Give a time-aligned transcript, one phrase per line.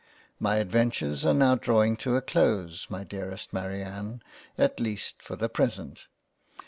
[0.39, 4.23] My adventures are now drawing to a close my dearest Marianne;
[4.57, 6.07] at least for the present.